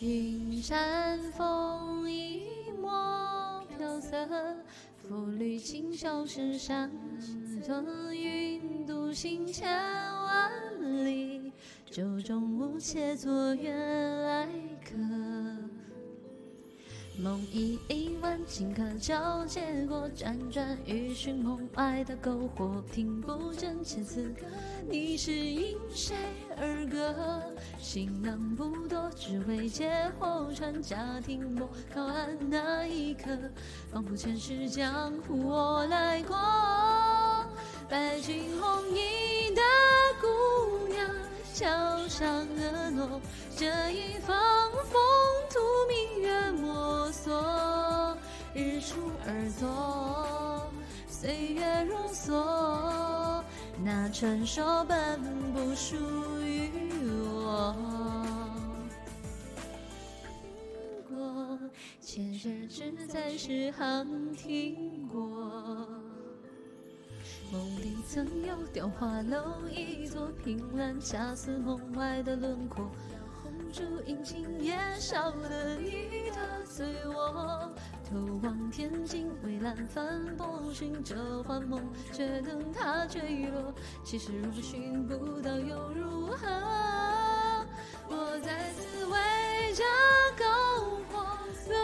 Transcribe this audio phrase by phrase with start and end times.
[0.00, 4.14] 云山风一抹飘色，
[5.02, 6.88] 拂绿青霄石上，
[8.12, 11.52] 云独行千万里，
[11.90, 13.76] 酒中无且作远
[14.22, 14.48] 来
[14.84, 14.94] 客。
[17.20, 24.46] 梦一一晚，顷刻交结过，辗转欲寻梦外的篝火，听不见千词歌。
[24.88, 26.14] 你是因谁
[26.56, 27.42] 而歌？
[27.76, 29.90] 行囊不多，只为借
[30.20, 31.68] 火船家庭默。
[31.92, 33.36] 靠岸那一刻，
[33.90, 36.36] 仿佛前世江湖我来过。
[37.88, 39.62] 白裙红衣的
[40.20, 41.10] 姑娘，
[41.52, 41.66] 桥
[42.06, 43.20] 上婀娜，
[43.56, 44.38] 这一方
[44.84, 45.00] 风
[45.50, 46.77] 土明月摸索，
[49.28, 50.72] 而坐，
[51.06, 53.44] 岁月如梭，
[53.84, 55.20] 那传说本
[55.52, 55.96] 不属
[56.40, 56.70] 于
[57.20, 57.76] 我。
[61.10, 61.58] 过，
[62.00, 65.20] 前世只在诗行听过。
[67.52, 72.90] 梦里曾有雕花楼一座，凭栏恰似梦外的轮廓。
[73.72, 77.70] 烛映青叶，少了你的醉卧。
[78.08, 81.80] 头望天际，蔚蓝斑驳，寻着幻梦，
[82.12, 83.74] 却等它坠落。
[84.04, 86.46] 其实如果寻不到又如何？
[88.08, 89.84] 我在此为家
[90.38, 90.42] 篝
[91.12, 91.26] 火，
[91.66, 91.74] 若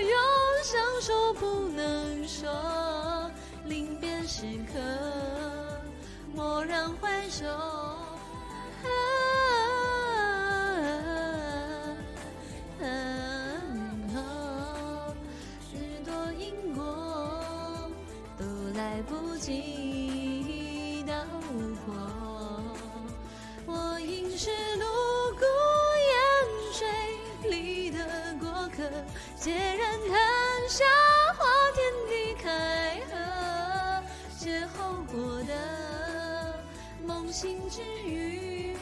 [0.00, 0.16] 有
[0.64, 3.30] 相守不能说，
[3.66, 4.80] 临别时刻，
[6.34, 7.77] 蓦然回首。
[19.38, 21.14] 几道
[21.86, 21.94] 破，
[23.66, 24.84] 我应是路
[25.38, 25.46] 过
[26.08, 26.12] 烟
[26.72, 28.82] 水里的过客，
[29.40, 30.18] 孑然谈
[30.68, 30.84] 笑
[31.38, 31.78] 花天
[32.08, 33.14] 地开合，
[34.40, 36.60] 邂逅过的
[37.06, 38.76] 梦醒之余，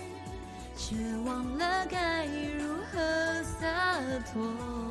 [0.75, 0.97] 却
[1.27, 4.01] 忘了该如何洒
[4.33, 4.87] 脱。